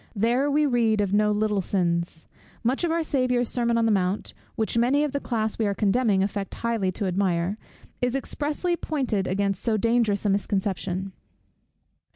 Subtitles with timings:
[0.15, 2.25] There we read of no little sins.
[2.63, 5.75] Much of our Saviour's sermon on the mount, which many of the class we are
[5.75, 7.59] condemning affect highly to admire,
[8.01, 11.11] is expressly pointed against so dangerous a misconception.